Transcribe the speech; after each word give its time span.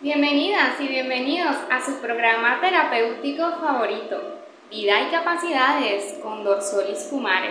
Bienvenidas 0.00 0.80
y 0.80 0.86
bienvenidos 0.86 1.56
a 1.72 1.84
su 1.84 2.00
programa 2.00 2.60
terapéutico 2.60 3.42
favorito, 3.60 4.22
Vida 4.70 5.02
y 5.02 5.10
Capacidades 5.10 6.20
con 6.22 6.44
Dorsolis 6.44 7.08
Kumare. 7.10 7.50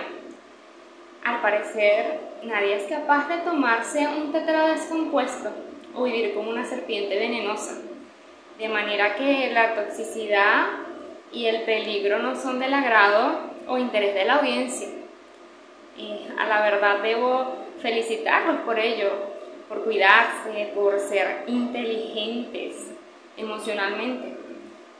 Al 1.25 1.41
parecer, 1.41 2.21
nadie 2.43 2.77
es 2.77 2.83
capaz 2.83 3.27
de 3.27 3.39
tomarse 3.39 4.07
un 4.07 4.31
tetra 4.31 4.69
descompuesto 4.69 5.49
o 5.93 6.05
vivir 6.05 6.35
como 6.35 6.49
una 6.49 6.63
serpiente 6.63 7.19
venenosa, 7.19 7.81
de 8.57 8.69
manera 8.69 9.15
que 9.15 9.51
la 9.51 9.75
toxicidad 9.75 10.67
y 11.33 11.47
el 11.47 11.63
peligro 11.63 12.19
no 12.19 12.33
son 12.33 12.59
del 12.61 12.73
agrado 12.73 13.41
o 13.67 13.77
interés 13.77 14.13
de 14.13 14.23
la 14.23 14.35
audiencia. 14.35 14.87
Y 15.97 16.29
a 16.39 16.45
la 16.47 16.61
verdad 16.61 16.99
debo 17.03 17.57
felicitarlos 17.81 18.61
por 18.61 18.79
ello, 18.79 19.36
por 19.67 19.83
cuidarse, 19.83 20.71
por 20.73 20.99
ser 20.99 21.43
inteligentes 21.47 22.91
emocionalmente. 23.35 24.35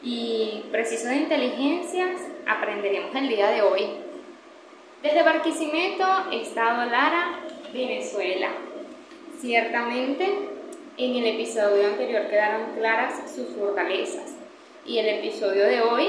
Y 0.04 0.64
preciso 0.72 1.08
de 1.08 1.18
inteligencias 1.18 2.22
aprenderemos 2.46 3.16
el 3.16 3.30
día 3.30 3.50
de 3.50 3.62
hoy. 3.62 3.88
Desde 5.02 5.24
Barquisimeto, 5.24 6.06
Estado 6.32 6.86
Lara, 6.90 7.40
Venezuela. 7.74 8.50
Ciertamente, 9.40 10.28
en 10.98 11.16
el 11.16 11.26
episodio 11.28 11.88
anterior 11.88 12.28
quedaron 12.28 12.74
claras 12.76 13.32
sus 13.34 13.50
fortalezas. 13.56 14.36
Y 14.86 15.00
el 15.00 15.08
episodio 15.08 15.66
de 15.66 15.82
hoy, 15.82 16.08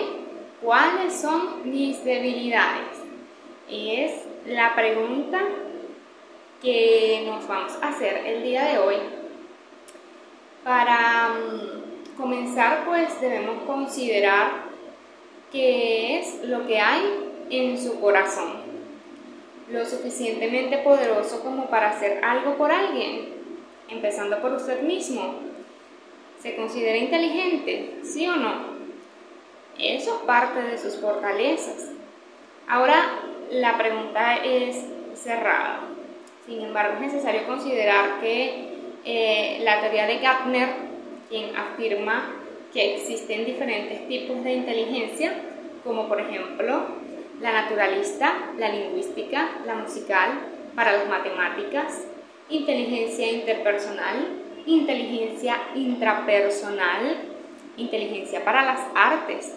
¿cuáles 0.62 1.14
son 1.14 1.70
mis 1.70 2.04
debilidades? 2.04 2.98
Es 3.70 4.12
la 4.46 4.74
pregunta 4.74 5.40
que 6.62 7.22
nos 7.26 7.46
vamos 7.46 7.72
a 7.80 7.88
hacer 7.88 8.26
el 8.26 8.42
día 8.42 8.64
de 8.64 8.78
hoy. 8.78 8.96
Para 10.64 11.30
mm, 11.30 12.16
comenzar, 12.16 12.84
pues 12.84 13.20
debemos 13.20 13.62
considerar 13.64 14.68
qué 15.52 16.18
es 16.18 16.44
lo 16.44 16.66
que 16.66 16.78
hay 16.80 17.46
en 17.50 17.78
su 17.78 18.00
corazón. 18.00 18.68
Lo 19.70 19.84
suficientemente 19.84 20.78
poderoso 20.78 21.42
como 21.42 21.66
para 21.66 21.90
hacer 21.90 22.24
algo 22.24 22.56
por 22.56 22.72
alguien, 22.72 23.34
empezando 23.88 24.40
por 24.40 24.52
usted 24.52 24.82
mismo. 24.82 25.34
¿Se 26.40 26.56
considera 26.56 26.96
inteligente? 26.96 27.98
¿Sí 28.02 28.26
o 28.26 28.36
no? 28.36 28.78
Eso 29.78 30.16
es 30.16 30.22
parte 30.22 30.62
de 30.62 30.78
sus 30.78 30.96
fortalezas. 30.96 31.90
Ahora 32.66 33.20
la 33.50 33.78
pregunta 33.78 34.36
es 34.36 34.84
cerrada. 35.14 35.80
Sin 36.48 36.62
embargo, 36.62 36.94
es 36.94 37.12
necesario 37.12 37.46
considerar 37.46 38.20
que 38.22 38.68
eh, 39.04 39.60
la 39.62 39.82
teoría 39.82 40.06
de 40.06 40.18
Gartner, 40.18 40.68
quien 41.28 41.54
afirma 41.54 42.32
que 42.72 42.94
existen 42.94 43.44
diferentes 43.44 44.08
tipos 44.08 44.42
de 44.42 44.54
inteligencia, 44.54 45.34
como 45.84 46.08
por 46.08 46.20
ejemplo 46.20 46.86
la 47.42 47.52
naturalista, 47.52 48.32
la 48.56 48.70
lingüística, 48.70 49.60
la 49.66 49.74
musical, 49.74 50.30
para 50.74 50.92
las 50.92 51.08
matemáticas, 51.08 52.06
inteligencia 52.48 53.30
interpersonal, 53.30 54.28
inteligencia 54.64 55.56
intrapersonal, 55.74 57.16
inteligencia 57.76 58.42
para 58.42 58.64
las 58.64 58.80
artes 58.94 59.54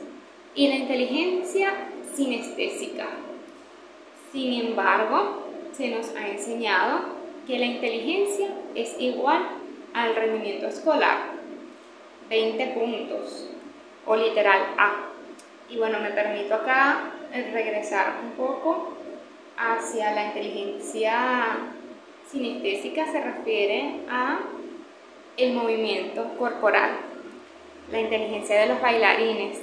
y 0.56 0.68
la 0.68 0.76
inteligencia 0.76 1.72
sinestésica. 2.14 3.08
Sin 4.32 4.68
embargo, 4.68 5.41
se 5.74 5.90
nos 5.90 6.16
ha 6.16 6.28
enseñado 6.28 7.22
que 7.48 7.58
la 7.58 7.66
inteligencia 7.66 8.48
es 8.76 8.96
igual 9.00 9.42
al 9.94 10.16
rendimiento 10.16 10.68
escolar, 10.68 11.18
20 12.30 12.68
puntos, 12.68 13.50
o 14.06 14.16
literal 14.16 14.62
A. 14.78 15.08
Y 15.70 15.78
bueno, 15.78 16.00
me 16.00 16.12
permito 16.12 16.56
acá 16.56 17.12
regresar 17.32 18.16
un 18.24 18.32
poco 18.32 18.94
hacia 19.58 20.12
la 20.12 20.28
inteligencia 20.28 21.58
sinestésica, 22.30 23.12
se 23.12 23.22
refiere 23.22 24.02
a 24.10 24.40
el 25.38 25.54
movimiento 25.54 26.26
corporal, 26.38 26.92
la 27.92 28.00
inteligencia 28.00 28.60
de 28.60 28.68
los 28.68 28.82
bailarines. 28.82 29.60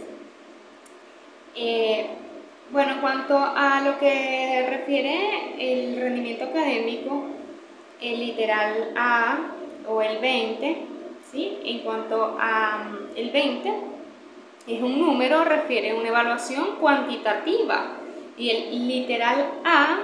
Eh, 1.54 2.06
bueno, 2.71 2.93
en 2.93 3.01
cuanto 3.01 3.39
a 3.39 3.81
lo 3.81 3.99
que 3.99 4.67
refiere 4.69 5.55
el 5.59 6.01
rendimiento 6.01 6.45
académico, 6.45 7.25
el 8.01 8.21
literal 8.21 8.93
A 8.97 9.39
o 9.87 10.03
el 10.03 10.19
20, 10.19 10.77
¿sí? 11.33 11.59
En 11.65 11.81
cuanto 11.81 12.37
a 12.39 12.84
mm, 12.84 13.17
el 13.17 13.31
20, 13.31 13.73
es 14.67 14.83
un 14.83 14.99
número, 14.99 15.45
refiere 15.45 15.91
a 15.91 15.95
una 15.95 16.09
evaluación 16.09 16.77
cuantitativa 16.78 17.95
y 18.37 18.51
el 18.51 18.87
literal 18.87 19.47
A 19.65 20.01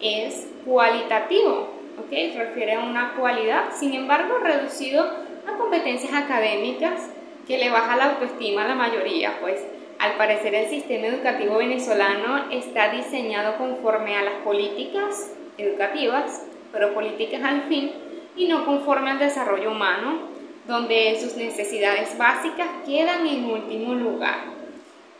es 0.00 0.48
cualitativo, 0.64 1.68
¿ok? 1.98 2.36
Refiere 2.36 2.74
a 2.74 2.80
una 2.80 3.14
cualidad, 3.14 3.72
sin 3.74 3.92
embargo, 3.92 4.38
reducido 4.38 5.02
a 5.02 5.58
competencias 5.58 6.14
académicas 6.14 7.10
que 7.46 7.58
le 7.58 7.70
baja 7.70 7.96
la 7.96 8.12
autoestima 8.12 8.64
a 8.64 8.68
la 8.68 8.74
mayoría, 8.74 9.38
pues 9.40 9.60
al 9.98 10.16
parecer 10.16 10.54
el 10.54 10.68
sistema 10.68 11.06
educativo 11.06 11.56
venezolano 11.56 12.50
está 12.50 12.90
diseñado 12.90 13.56
conforme 13.56 14.16
a 14.16 14.22
las 14.22 14.34
políticas 14.44 15.32
educativas, 15.58 16.42
pero 16.72 16.94
políticas 16.94 17.42
al 17.42 17.62
fin, 17.62 17.92
y 18.36 18.48
no 18.48 18.64
conforme 18.64 19.10
al 19.10 19.18
desarrollo 19.18 19.70
humano, 19.70 20.28
donde 20.66 21.18
sus 21.20 21.36
necesidades 21.36 22.16
básicas 22.18 22.68
quedan 22.86 23.26
en 23.26 23.44
último 23.44 23.94
lugar, 23.94 24.38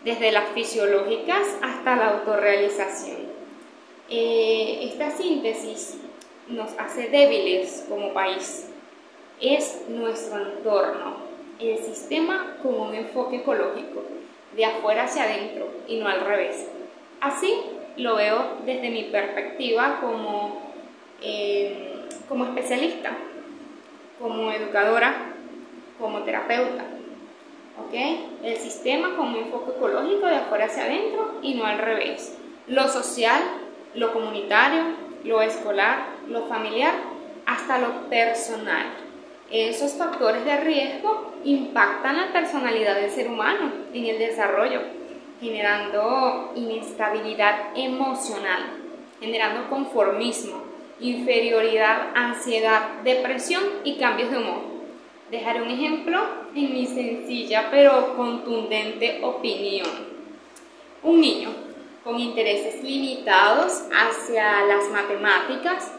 desde 0.05 0.33
las 0.33 0.49
fisiológicas 0.51 1.47
hasta 1.63 1.97
la 1.97 2.11
autorrealización. 2.11 3.19
Eh, 4.11 4.91
esta 4.91 5.11
síntesis 5.11 5.99
nos 6.49 6.79
hace 6.79 7.09
débiles 7.09 7.87
como 7.89 8.13
país. 8.13 8.69
Es 9.41 9.83
nuestro 9.89 10.41
entorno, 10.41 11.17
el 11.59 11.79
sistema 11.79 12.57
con 12.63 12.79
un 12.81 12.95
enfoque 12.95 13.37
ecológico 13.37 14.03
de 14.57 14.65
afuera 14.65 15.05
hacia 15.05 15.25
adentro 15.25 15.69
y 15.87 15.99
no 15.99 16.09
al 16.09 16.21
revés. 16.21 16.69
Así 17.21 17.55
lo 17.97 18.17
veo 18.17 18.59
desde 18.65 18.91
mi 18.91 19.05
perspectiva 19.05 19.99
como, 20.01 20.61
eh, 21.23 22.05
como 22.29 22.45
especialista, 22.45 23.17
como 24.21 24.51
educadora, 24.53 25.15
como 25.99 26.23
terapeuta. 26.23 26.85
El 28.43 28.57
sistema 28.57 29.15
un 29.21 29.37
enfoque 29.37 29.71
ecológico 29.71 30.27
de 30.27 30.37
afuera 30.37 30.65
hacia 30.67 30.85
adentro 30.85 31.39
y 31.43 31.55
no 31.55 31.65
al 31.65 31.79
revés. 31.79 32.37
Lo 32.67 32.89
social, 32.89 33.41
lo 33.95 34.13
comunitario, 34.13 34.83
lo 35.23 35.41
escolar, 35.43 36.07
lo 36.29 36.47
familiar, 36.47 36.93
hasta 37.47 37.79
lo 37.79 38.09
personal. 38.09 38.87
Esos 39.55 39.93
factores 39.93 40.45
de 40.45 40.57
riesgo 40.57 41.33
impactan 41.45 42.17
la 42.17 42.33
personalidad 42.33 42.97
del 42.97 43.09
ser 43.09 43.29
humano 43.29 43.71
en 43.93 44.05
el 44.07 44.19
desarrollo, 44.19 44.81
generando 45.41 46.51
inestabilidad 46.57 47.69
emocional, 47.77 48.65
generando 49.21 49.71
conformismo, 49.71 50.61
inferioridad, 50.99 52.09
ansiedad, 52.17 53.01
depresión 53.05 53.63
y 53.85 53.95
cambios 53.97 54.33
de 54.33 54.39
humor. 54.39 54.63
Dejaré 55.31 55.63
un 55.63 55.71
ejemplo 55.71 56.21
en 56.57 56.75
mi 56.75 56.87
sencilla 56.89 57.69
pero 57.71 58.17
contundente 58.17 59.21
opinión. 59.23 59.87
Un 61.05 61.21
niño 61.21 61.51
con 62.03 62.19
intereses 62.19 62.83
limitados 62.83 63.85
hacia 63.93 64.65
las 64.65 64.91
matemáticas, 64.91 65.93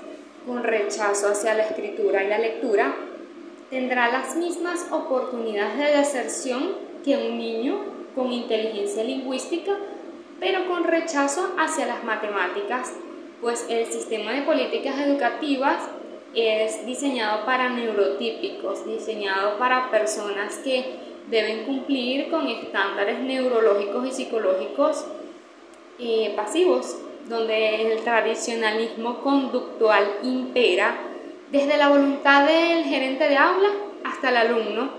con 0.45 0.61
rechazo 0.61 1.29
hacia 1.29 1.53
la 1.53 1.63
escritura 1.63 2.21
y 2.21 2.27
la 2.27 2.37
lectura, 2.37 2.93
tendrá 3.69 4.11
las 4.11 4.35
mismas 4.35 4.87
oportunidades 4.91 5.77
de 5.77 5.97
deserción 5.97 6.75
que 7.03 7.17
un 7.17 7.37
niño 7.37 7.77
con 8.15 8.31
inteligencia 8.31 9.03
lingüística, 9.03 9.73
pero 10.39 10.67
con 10.67 10.83
rechazo 10.83 11.53
hacia 11.57 11.85
las 11.85 12.03
matemáticas, 12.03 12.93
pues 13.41 13.65
el 13.69 13.85
sistema 13.87 14.31
de 14.31 14.41
políticas 14.41 14.99
educativas 14.99 15.77
es 16.33 16.85
diseñado 16.85 17.45
para 17.45 17.69
neurotípicos, 17.69 18.85
diseñado 18.85 19.57
para 19.57 19.89
personas 19.89 20.57
que 20.57 20.83
deben 21.29 21.65
cumplir 21.65 22.29
con 22.29 22.47
estándares 22.47 23.19
neurológicos 23.19 24.07
y 24.07 24.11
psicológicos 24.11 25.05
eh, 25.97 26.33
pasivos, 26.35 26.97
donde 27.27 27.93
el 27.93 28.03
tradicionalismo 28.03 29.21
conductual 29.21 30.03
impera 30.23 30.97
desde 31.51 31.77
la 31.77 31.89
voluntad 31.89 32.45
del 32.45 32.83
gerente 32.83 33.27
de 33.29 33.37
aula 33.37 33.69
hasta 34.03 34.29
el 34.29 34.37
alumno, 34.37 34.89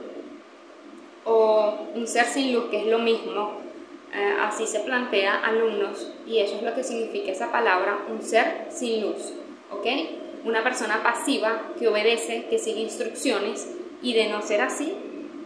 o 1.25 1.89
un 1.95 2.07
ser 2.07 2.27
sin 2.27 2.53
luz, 2.55 2.67
que 2.71 2.83
es 2.83 2.87
lo 2.87 3.01
mismo, 3.01 3.61
eh, 4.15 4.37
así 4.41 4.67
se 4.67 4.81
plantea 4.81 5.41
alumnos, 5.45 6.13
y 6.27 6.39
eso 6.39 6.57
es 6.57 6.63
lo 6.63 6.75
que 6.75 6.85
significa 6.85 7.33
esa 7.33 7.51
palabra, 7.51 7.99
un 8.09 8.23
ser 8.23 8.69
sin 8.71 9.03
luz, 9.03 9.33
¿ok? 9.71 9.87
Una 10.45 10.63
persona 10.63 11.03
pasiva 11.03 11.63
que 11.79 11.89
obedece, 11.89 12.47
que 12.49 12.59
sigue 12.59 12.81
instrucciones, 12.81 13.75
y 14.03 14.15
de 14.15 14.29
no 14.29 14.43
ser 14.43 14.61
así, 14.61 14.95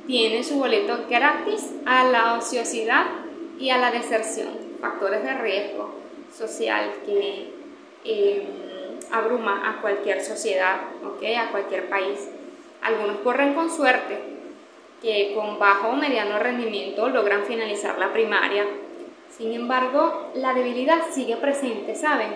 tiene 0.06 0.42
su 0.44 0.58
boleto 0.58 1.06
gratis 1.08 1.72
a 1.86 2.04
la 2.04 2.34
ociosidad 2.34 3.06
y 3.58 3.70
a 3.70 3.78
la 3.78 3.90
deserción, 3.90 4.48
factores 4.80 5.22
de 5.22 5.34
riesgo 5.34 5.94
social 6.32 6.90
que 7.06 7.52
eh, 8.04 8.69
abruma 9.12 9.68
a 9.68 9.80
cualquier 9.80 10.22
sociedad, 10.22 10.80
¿okay? 11.04 11.34
a 11.34 11.50
cualquier 11.50 11.88
país. 11.88 12.28
Algunos 12.82 13.18
corren 13.18 13.54
con 13.54 13.70
suerte, 13.70 14.18
que 15.02 15.32
con 15.34 15.58
bajo 15.58 15.88
o 15.88 15.96
mediano 15.96 16.38
rendimiento 16.38 17.08
logran 17.08 17.44
finalizar 17.44 17.98
la 17.98 18.12
primaria. 18.12 18.66
Sin 19.36 19.52
embargo, 19.52 20.30
la 20.34 20.52
debilidad 20.54 21.02
sigue 21.10 21.36
presente, 21.36 21.94
¿saben? 21.94 22.28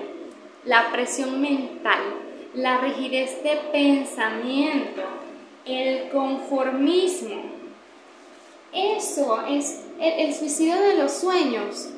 La 0.64 0.90
presión 0.90 1.40
mental, 1.40 2.00
la 2.54 2.78
rigidez 2.78 3.42
de 3.42 3.56
pensamiento, 3.72 5.02
el 5.66 6.08
conformismo. 6.10 7.42
Eso 8.72 9.42
es 9.48 9.84
el, 10.00 10.28
el 10.28 10.34
suicidio 10.34 10.80
de 10.80 10.96
los 10.96 11.12
sueños, 11.12 11.90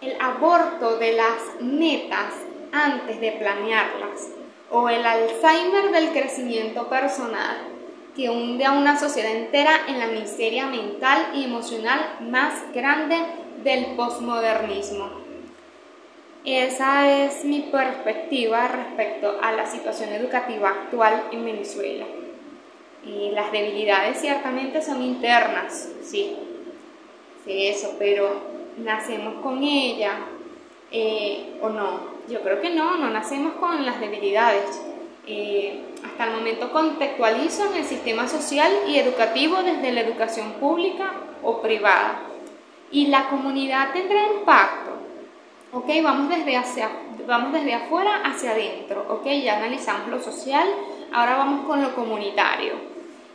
el 0.00 0.16
aborto 0.20 0.98
de 0.98 1.12
las 1.12 1.60
metas 1.60 2.43
antes 2.74 3.20
de 3.20 3.32
planearlas 3.32 4.30
o 4.70 4.88
el 4.88 5.06
Alzheimer 5.06 5.92
del 5.92 6.10
crecimiento 6.10 6.88
personal 6.88 7.56
que 8.16 8.30
hunde 8.30 8.64
a 8.64 8.72
una 8.72 8.98
sociedad 8.98 9.32
entera 9.32 9.72
en 9.88 9.98
la 9.98 10.06
miseria 10.08 10.66
mental 10.66 11.30
y 11.34 11.44
emocional 11.44 12.16
más 12.20 12.72
grande 12.72 13.16
del 13.62 13.94
posmodernismo. 13.96 15.10
Esa 16.44 17.24
es 17.24 17.44
mi 17.44 17.60
perspectiva 17.60 18.68
respecto 18.68 19.38
a 19.40 19.52
la 19.52 19.66
situación 19.66 20.10
educativa 20.10 20.68
actual 20.68 21.24
en 21.32 21.44
Venezuela. 21.44 22.04
Y 23.04 23.30
las 23.30 23.50
debilidades 23.50 24.20
ciertamente 24.20 24.82
son 24.82 25.02
internas, 25.02 25.90
sí, 26.02 26.36
sí, 27.44 27.66
eso, 27.66 27.96
pero 27.98 28.42
nacemos 28.78 29.42
con 29.42 29.62
ella 29.62 30.12
eh, 30.90 31.58
o 31.60 31.68
no. 31.68 32.13
Yo 32.28 32.40
creo 32.40 32.60
que 32.60 32.70
no, 32.70 32.96
no 32.96 33.10
nacemos 33.10 33.54
con 33.54 33.84
las 33.84 34.00
debilidades. 34.00 34.82
Eh, 35.26 35.82
hasta 36.04 36.24
el 36.24 36.32
momento 36.32 36.70
contextualizo 36.70 37.70
en 37.70 37.78
el 37.78 37.84
sistema 37.84 38.28
social 38.28 38.70
y 38.86 38.98
educativo 38.98 39.62
desde 39.62 39.92
la 39.92 40.00
educación 40.00 40.52
pública 40.54 41.12
o 41.42 41.60
privada. 41.60 42.20
Y 42.90 43.08
la 43.08 43.28
comunidad 43.28 43.92
tendrá 43.92 44.26
impacto. 44.38 44.92
Ok, 45.72 45.88
vamos 46.02 46.28
desde, 46.28 46.56
hacia, 46.56 46.88
vamos 47.26 47.52
desde 47.52 47.74
afuera 47.74 48.22
hacia 48.24 48.52
adentro. 48.52 49.06
Ok, 49.08 49.26
ya 49.42 49.56
analizamos 49.56 50.08
lo 50.08 50.20
social, 50.20 50.68
ahora 51.12 51.36
vamos 51.36 51.66
con 51.66 51.82
lo 51.82 51.94
comunitario. 51.94 52.74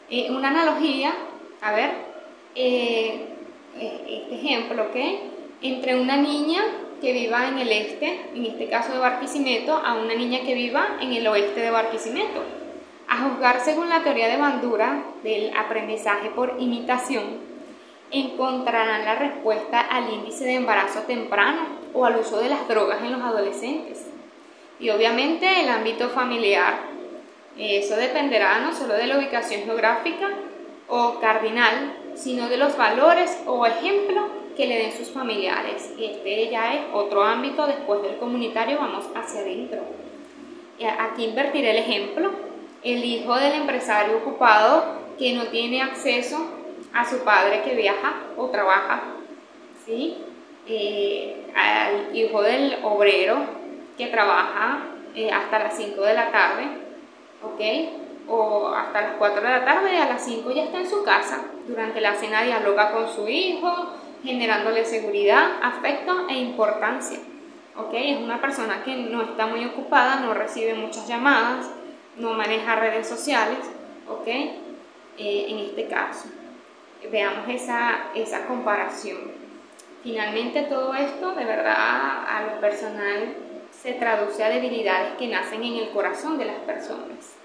Eh, 0.10 0.32
una 0.32 0.48
analogía, 0.48 1.14
a 1.62 1.72
ver, 1.74 1.92
eh, 2.56 3.28
este 3.76 4.36
ejemplo, 4.36 4.84
ok, 4.84 4.96
entre 5.62 6.00
una 6.00 6.18
niña 6.18 6.64
que 7.00 7.14
viva 7.14 7.48
en 7.48 7.60
el 7.60 7.72
este, 7.72 8.30
en 8.34 8.46
este 8.46 8.70
caso 8.70 8.94
de 8.94 9.00
Barquisimeto, 9.00 9.74
a 9.74 9.94
una 9.96 10.14
niña 10.16 10.42
que 10.42 10.54
viva 10.54 10.98
en 11.02 11.14
el 11.14 11.28
oeste 11.28 11.60
de 11.62 11.72
Barquisimeto. 11.72 12.44
A 13.08 13.18
juzgar 13.18 13.62
según 13.62 13.90
la 13.90 14.04
teoría 14.04 14.28
de 14.28 14.38
Bandura 14.38 15.04
del 15.24 15.56
aprendizaje 15.58 16.30
por 16.30 16.56
imitación, 16.60 17.50
encontrarán 18.12 19.06
la 19.06 19.16
respuesta 19.16 19.82
al 19.82 20.12
índice 20.14 20.46
de 20.46 20.56
embarazo 20.56 21.02
temprano 21.02 21.62
o 21.94 22.06
al 22.06 22.18
uso 22.18 22.40
de 22.40 22.50
las 22.50 22.68
drogas 22.68 23.02
en 23.02 23.12
los 23.12 23.22
adolescentes. 23.22 24.06
Y 24.80 24.90
obviamente 24.90 25.62
el 25.62 25.70
ámbito 25.70 26.10
familiar. 26.10 26.80
Eso 27.58 27.96
dependerá 27.98 28.60
no 28.60 28.74
solo 28.74 28.94
de 28.94 29.08
la 29.08 29.18
ubicación 29.18 29.64
geográfica 29.64 30.30
o 30.88 31.20
cardinal, 31.20 31.94
sino 32.16 32.48
de 32.48 32.58
los 32.58 32.78
valores 32.78 33.38
o 33.46 33.66
ejemplos 33.66 34.26
que 34.60 34.68
le 34.68 34.78
den 34.78 34.92
sus 34.92 35.10
familiares. 35.10 35.94
Este 35.98 36.50
ya 36.50 36.74
es 36.74 36.82
otro 36.94 37.24
ámbito, 37.24 37.66
después 37.66 38.02
del 38.02 38.18
comunitario 38.18 38.78
vamos 38.78 39.06
hacia 39.16 39.40
adentro. 39.40 39.80
Aquí 41.00 41.24
invertiré 41.24 41.72
el 41.72 41.78
ejemplo. 41.78 42.32
El 42.84 43.06
hijo 43.06 43.38
del 43.38 43.54
empresario 43.54 44.18
ocupado 44.18 44.84
que 45.18 45.32
no 45.32 45.46
tiene 45.46 45.82
acceso 45.82 46.46
a 46.94 47.10
su 47.10 47.20
padre 47.20 47.62
que 47.62 47.74
viaja 47.74 48.16
o 48.36 48.48
trabaja. 48.50 49.04
¿sí? 49.86 50.18
Eh, 50.68 51.54
al 51.56 52.14
hijo 52.14 52.42
del 52.42 52.80
obrero 52.84 53.38
que 53.98 54.08
trabaja 54.08 54.88
eh, 55.16 55.32
hasta 55.32 55.60
las 55.60 55.78
5 55.78 56.02
de 56.02 56.14
la 56.14 56.32
tarde. 56.32 56.64
¿ok? 57.44 58.10
o 58.32 58.68
hasta 58.68 59.02
las 59.02 59.12
4 59.18 59.42
de 59.42 59.50
la 59.50 59.66
tarde, 59.66 59.98
a 59.98 60.06
las 60.06 60.24
5 60.24 60.52
ya 60.52 60.66
está 60.66 60.80
en 60.80 60.90
su 60.90 61.04
casa. 61.04 61.46
Durante 61.68 62.00
la 62.00 62.14
cena 62.14 62.44
dialoga 62.44 62.92
con 62.92 63.10
su 63.10 63.28
hijo, 63.28 63.94
generándole 64.24 64.86
seguridad, 64.86 65.52
afecto 65.62 66.28
e 66.30 66.34
importancia. 66.34 67.20
¿ok? 67.76 67.94
Es 67.94 68.20
una 68.20 68.42
persona 68.42 68.84
que 68.84 68.96
no 68.96 69.22
está 69.24 69.48
muy 69.48 69.66
ocupada, 69.66 70.20
no 70.20 70.34
recibe 70.34 70.74
muchas 70.74 71.08
llamadas, 71.08 71.70
no 72.18 72.34
maneja 72.34 72.76
redes 72.76 73.08
sociales, 73.08 73.60
¿ok? 74.08 74.28
Eh, 74.28 75.46
en 75.48 75.60
este 75.60 75.88
caso. 75.88 76.28
Veamos 77.12 77.48
esa, 77.48 78.10
esa 78.14 78.46
comparación. 78.46 79.18
Finalmente 80.04 80.64
todo 80.64 80.94
esto, 80.94 81.34
de 81.34 81.46
verdad, 81.46 82.26
a 82.28 82.44
lo 82.50 82.62
personal, 82.62 83.36
se 83.72 83.94
traduce 83.94 84.44
a 84.44 84.50
debilidades 84.50 85.14
que 85.18 85.28
nacen 85.28 85.64
en 85.64 85.76
el 85.76 85.90
corazón 85.92 86.38
de 86.38 86.46
las 86.46 86.58
personas. 86.58 87.36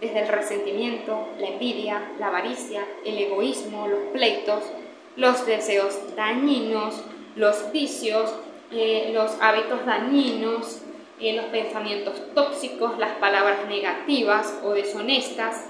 Desde 0.00 0.20
el 0.20 0.28
resentimiento, 0.28 1.28
la 1.38 1.48
envidia, 1.48 2.12
la 2.18 2.28
avaricia, 2.28 2.84
el 3.04 3.18
egoísmo, 3.18 3.86
los 3.86 4.00
pleitos, 4.12 4.64
los 5.16 5.46
deseos 5.46 5.98
dañinos, 6.16 7.02
los 7.36 7.72
vicios, 7.72 8.32
eh, 8.70 9.10
los 9.12 9.32
hábitos 9.40 9.84
dañinos, 9.84 10.82
eh, 11.20 11.34
los 11.34 11.46
pensamientos 11.46 12.14
tóxicos, 12.34 12.98
las 12.98 13.12
palabras 13.16 13.68
negativas 13.68 14.58
o 14.64 14.70
deshonestas, 14.70 15.66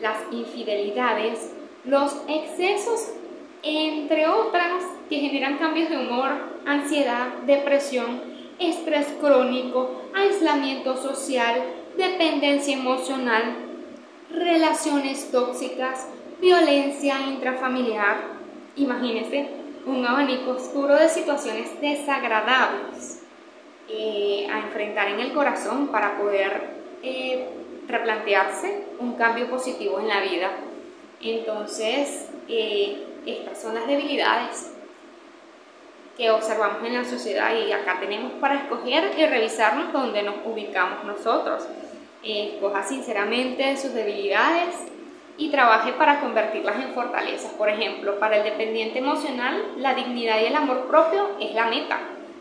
las 0.00 0.16
infidelidades, 0.30 1.52
los 1.84 2.16
excesos, 2.28 3.12
entre 3.62 4.26
otras, 4.26 4.82
que 5.08 5.20
generan 5.20 5.58
cambios 5.58 5.90
de 5.90 5.98
humor, 5.98 6.30
ansiedad, 6.66 7.28
depresión, 7.46 8.20
estrés 8.58 9.06
crónico, 9.20 10.02
aislamiento 10.14 10.96
social, 10.96 11.62
dependencia 11.96 12.76
emocional, 12.76 13.56
relaciones 14.32 15.30
tóxicas, 15.30 16.08
violencia 16.40 17.20
intrafamiliar, 17.28 18.37
imagínense 18.78 19.48
un 19.86 20.04
abanico 20.04 20.50
oscuro 20.52 20.94
de 20.96 21.08
situaciones 21.08 21.80
desagradables 21.80 23.22
eh, 23.88 24.46
a 24.52 24.58
enfrentar 24.58 25.08
en 25.08 25.20
el 25.20 25.32
corazón 25.32 25.88
para 25.88 26.18
poder 26.18 26.78
eh, 27.02 27.48
replantearse 27.86 28.84
un 28.98 29.14
cambio 29.14 29.48
positivo 29.48 29.98
en 29.98 30.08
la 30.08 30.20
vida. 30.20 30.50
Entonces, 31.22 32.28
eh, 32.48 33.04
estas 33.24 33.60
son 33.60 33.74
las 33.74 33.86
debilidades 33.86 34.72
que 36.16 36.30
observamos 36.30 36.84
en 36.84 36.94
la 36.94 37.04
sociedad 37.04 37.50
y 37.54 37.72
acá 37.72 37.98
tenemos 38.00 38.32
para 38.34 38.56
escoger 38.56 39.12
y 39.16 39.24
revisarnos 39.24 39.92
dónde 39.92 40.22
nos 40.22 40.36
ubicamos 40.44 41.04
nosotros. 41.04 41.64
escoja 42.22 42.82
sinceramente 42.82 43.76
sus 43.76 43.94
debilidades, 43.94 44.74
y 45.38 45.50
trabaje 45.50 45.92
para 45.92 46.20
convertirlas 46.20 46.76
en 46.76 46.92
fortalezas. 46.92 47.52
Por 47.52 47.68
ejemplo, 47.68 48.18
para 48.18 48.38
el 48.38 48.44
dependiente 48.44 48.98
emocional, 48.98 49.62
la 49.78 49.94
dignidad 49.94 50.40
y 50.40 50.46
el 50.46 50.56
amor 50.56 50.88
propio 50.88 51.30
es 51.40 51.54
la 51.54 51.66
meta. 51.66 51.98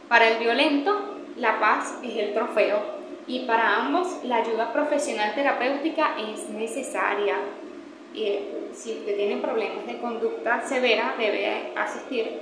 Para 0.09 0.27
el 0.27 0.39
violento, 0.39 1.15
la 1.37 1.59
paz 1.59 1.99
es 2.03 2.17
el 2.17 2.33
trofeo. 2.33 2.97
Y 3.27 3.39
para 3.45 3.75
ambos, 3.75 4.23
la 4.23 4.37
ayuda 4.37 4.73
profesional 4.73 5.35
terapéutica 5.35 6.15
es 6.17 6.49
necesaria. 6.49 7.35
Eh, 8.15 8.69
si 8.73 8.93
usted 8.93 9.15
tiene 9.15 9.37
problemas 9.37 9.85
de 9.85 9.99
conducta 9.99 10.61
severa, 10.65 11.13
debe 11.19 11.73
asistir 11.75 12.39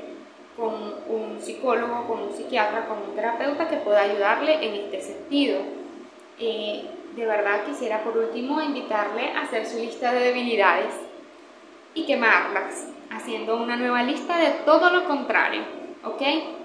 con 0.55 0.73
un 0.73 1.41
psicólogo, 1.41 2.07
con 2.07 2.21
un 2.21 2.33
psiquiatra, 2.33 2.85
con 2.85 2.99
un 3.09 3.15
terapeuta 3.15 3.67
que 3.67 3.77
pueda 3.77 4.01
ayudarle 4.01 4.65
en 4.65 4.73
este 4.75 5.01
sentido. 5.01 5.59
Eh, 6.39 6.85
de 7.15 7.25
verdad 7.25 7.63
quisiera 7.65 8.03
por 8.03 8.17
último 8.17 8.61
invitarle 8.61 9.31
a 9.31 9.41
hacer 9.41 9.65
su 9.65 9.77
lista 9.77 10.11
de 10.11 10.19
debilidades 10.19 10.93
y 11.93 12.05
quemarlas, 12.05 12.89
haciendo 13.09 13.55
una 13.55 13.77
nueva 13.77 14.03
lista 14.03 14.37
de 14.37 14.49
todo 14.65 14.89
lo 14.89 15.05
contrario, 15.05 15.61
¿ok? 16.03 16.21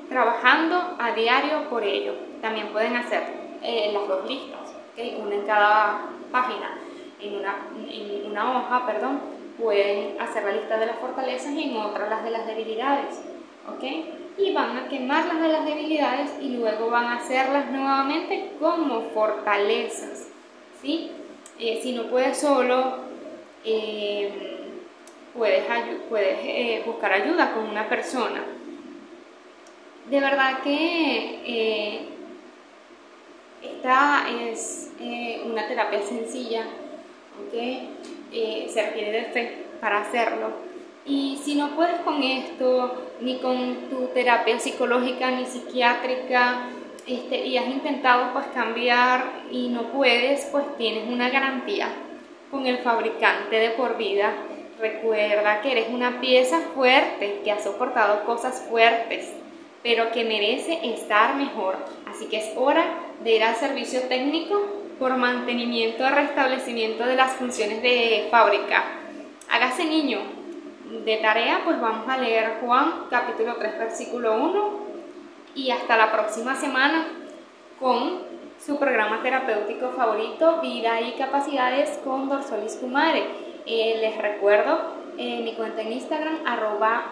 Trabajando 0.08 0.96
a 0.98 1.12
diario 1.12 1.68
por 1.70 1.84
ello. 1.84 2.14
También 2.42 2.68
pueden 2.68 2.96
hacer 2.96 3.22
eh, 3.62 3.90
las 3.92 4.08
dos 4.08 4.28
listas, 4.28 4.74
¿ok? 4.92 5.22
Una 5.24 5.34
en 5.36 5.46
cada 5.46 6.00
página, 6.32 6.78
en 7.20 7.36
una, 7.36 7.54
en 7.88 8.30
una 8.32 8.58
hoja, 8.58 8.86
perdón, 8.86 9.20
pueden 9.56 10.20
hacer 10.20 10.42
la 10.42 10.52
lista 10.52 10.78
de 10.78 10.86
las 10.86 10.96
fortalezas 10.96 11.52
y 11.52 11.70
en 11.70 11.76
otra 11.76 12.08
las 12.08 12.24
de 12.24 12.30
las 12.30 12.46
debilidades, 12.46 13.22
¿ok? 13.68 13.84
Y 14.36 14.52
van 14.52 14.76
a 14.76 14.88
quemar 14.88 15.26
las 15.26 15.40
de 15.40 15.48
las 15.48 15.64
debilidades 15.64 16.32
y 16.40 16.56
luego 16.56 16.90
van 16.90 17.04
a 17.04 17.16
hacerlas 17.16 17.70
nuevamente 17.70 18.52
como 18.58 19.02
fortalezas. 19.10 20.29
¿Sí? 20.80 21.10
Eh, 21.58 21.80
si 21.82 21.92
no 21.92 22.04
puede 22.04 22.34
solo, 22.34 22.96
eh, 23.64 24.30
puedes, 25.34 25.64
puedes 26.08 26.38
eh, 26.42 26.82
buscar 26.86 27.12
ayuda 27.12 27.52
con 27.52 27.68
una 27.68 27.88
persona. 27.88 28.42
De 30.08 30.20
verdad 30.20 30.62
que 30.62 32.08
esta 33.62 34.26
es 34.42 34.90
una 35.44 35.68
terapia 35.68 36.02
sencilla, 36.02 36.64
aunque 37.38 37.88
se 38.68 38.86
requiere 38.86 39.12
de 39.12 39.24
fe 39.26 39.56
para 39.80 40.00
hacerlo. 40.00 40.48
Y 41.04 41.38
si 41.44 41.54
no 41.54 41.76
puedes 41.76 42.00
con 42.00 42.22
esto, 42.22 43.10
ni 43.20 43.38
con 43.38 43.88
tu 43.88 44.06
terapia 44.08 44.58
psicológica, 44.58 45.30
ni 45.30 45.44
psiquiátrica, 45.44 46.70
este, 47.06 47.46
y 47.46 47.56
has 47.56 47.66
intentado 47.66 48.32
pues 48.32 48.46
cambiar 48.54 49.24
y 49.50 49.68
no 49.68 49.84
puedes, 49.92 50.46
pues 50.46 50.64
tienes 50.76 51.08
una 51.08 51.28
garantía 51.28 51.88
con 52.50 52.66
el 52.66 52.78
fabricante 52.78 53.56
de 53.56 53.70
por 53.70 53.96
vida. 53.96 54.32
Recuerda 54.78 55.60
que 55.60 55.72
eres 55.72 55.88
una 55.90 56.20
pieza 56.20 56.60
fuerte, 56.74 57.40
que 57.44 57.52
ha 57.52 57.60
soportado 57.60 58.24
cosas 58.24 58.66
fuertes, 58.68 59.30
pero 59.82 60.10
que 60.10 60.24
merece 60.24 60.80
estar 60.94 61.36
mejor. 61.36 61.76
Así 62.06 62.26
que 62.26 62.38
es 62.38 62.56
hora 62.56 62.84
de 63.22 63.36
ir 63.36 63.44
al 63.44 63.56
servicio 63.56 64.02
técnico 64.02 64.60
por 64.98 65.16
mantenimiento 65.16 66.04
y 66.04 66.08
restablecimiento 66.08 67.04
de 67.04 67.16
las 67.16 67.32
funciones 67.32 67.82
de 67.82 68.28
fábrica. 68.30 68.84
Hágase 69.50 69.84
niño. 69.84 70.18
De 71.04 71.18
tarea, 71.18 71.60
pues 71.64 71.80
vamos 71.80 72.08
a 72.08 72.18
leer 72.18 72.58
Juan 72.60 73.04
capítulo 73.10 73.54
3 73.56 73.78
versículo 73.78 74.34
1 74.34 74.89
y 75.54 75.70
hasta 75.70 75.96
la 75.96 76.12
próxima 76.12 76.54
semana 76.56 77.06
con 77.78 78.20
su 78.64 78.78
programa 78.78 79.22
terapéutico 79.22 79.90
favorito, 79.90 80.60
Vida 80.60 81.00
y 81.00 81.12
Capacidades 81.12 81.98
con 82.04 82.28
Dorsolis 82.28 82.76
Kumare. 82.76 83.24
Eh, 83.66 83.98
les 84.00 84.18
recuerdo 84.18 84.78
eh, 85.16 85.40
mi 85.42 85.54
cuenta 85.54 85.82
en 85.82 85.92
Instagram, 85.92 86.40
arroba 86.46 87.04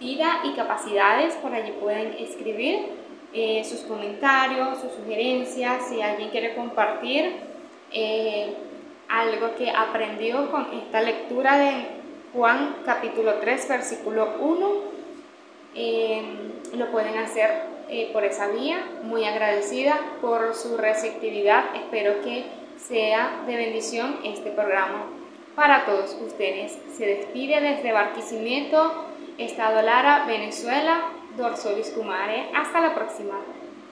Vida 0.00 0.40
y 0.44 0.54
Capacidades, 0.54 1.34
por 1.36 1.52
allí 1.52 1.72
pueden 1.72 2.14
escribir 2.18 2.86
eh, 3.32 3.62
sus 3.64 3.80
comentarios, 3.80 4.80
sus 4.80 4.92
sugerencias, 4.92 5.88
si 5.88 6.00
alguien 6.00 6.30
quiere 6.30 6.54
compartir 6.54 7.54
algo 9.08 9.54
que 9.56 9.70
aprendió 9.70 10.50
con 10.50 10.66
esta 10.72 11.00
lectura 11.00 11.56
de 11.58 11.86
Juan 12.32 12.76
capítulo 12.84 13.34
3, 13.34 13.68
versículo 13.68 14.34
1, 14.40 14.68
lo 16.76 16.90
pueden 16.90 17.18
hacer 17.18 17.73
eh, 17.88 18.10
por 18.12 18.24
esa 18.24 18.48
vía, 18.48 18.84
muy 19.02 19.24
agradecida 19.24 19.98
por 20.20 20.54
su 20.54 20.76
receptividad. 20.76 21.64
Espero 21.74 22.20
que 22.22 22.44
sea 22.76 23.42
de 23.46 23.56
bendición 23.56 24.18
este 24.24 24.50
programa 24.50 25.06
para 25.54 25.84
todos 25.84 26.16
ustedes. 26.20 26.78
Se 26.96 27.06
despide 27.06 27.60
desde 27.60 27.92
Barquisimeto, 27.92 29.06
Estado 29.38 29.82
Lara, 29.82 30.24
Venezuela, 30.26 31.10
Dorsolis 31.36 31.90
Kumare. 31.90 32.50
Hasta 32.54 32.80
la 32.80 32.94
próxima. 32.94 33.34